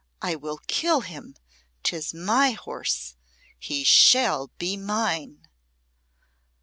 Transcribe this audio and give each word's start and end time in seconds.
"I 0.19 0.33
will 0.35 0.57
kill 0.65 1.01
him! 1.01 1.35
'Tis 1.83 2.11
my 2.11 2.53
horse. 2.53 3.17
He 3.59 3.83
shall 3.83 4.47
be 4.57 4.75
mine!" 4.75 5.47